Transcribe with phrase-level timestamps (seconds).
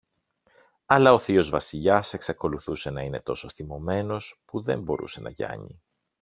[0.85, 5.81] Αλλά ο θείος Βασιλιάς εξακολουθούσε να είναι τόσο θυμωμένος, που δεν μπορούσε να γιάνει.